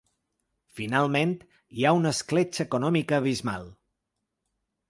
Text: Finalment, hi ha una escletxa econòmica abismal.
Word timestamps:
Finalment, 0.79 1.35
hi 1.81 1.87
ha 1.89 1.93
una 1.99 2.13
escletxa 2.17 2.67
econòmica 2.67 3.23
abismal. 3.23 3.73